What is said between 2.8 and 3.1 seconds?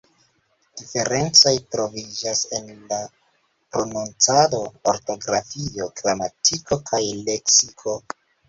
la